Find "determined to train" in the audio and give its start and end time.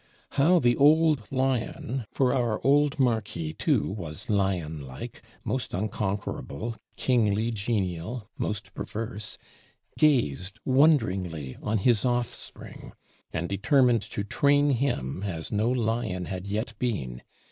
13.47-14.71